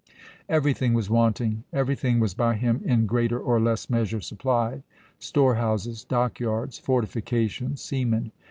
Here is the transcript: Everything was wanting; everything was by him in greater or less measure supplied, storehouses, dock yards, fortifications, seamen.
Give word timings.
Everything 0.49 0.95
was 0.95 1.11
wanting; 1.11 1.63
everything 1.71 2.19
was 2.19 2.33
by 2.33 2.55
him 2.55 2.81
in 2.83 3.05
greater 3.05 3.39
or 3.39 3.59
less 3.59 3.87
measure 3.87 4.19
supplied, 4.19 4.81
storehouses, 5.19 6.03
dock 6.03 6.39
yards, 6.39 6.79
fortifications, 6.79 7.83
seamen. 7.83 8.31